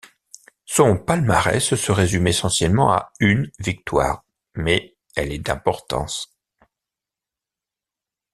[0.65, 4.23] Son palmarès se résume essentiellement à une victoire,
[4.55, 6.35] mais elle est d'importance.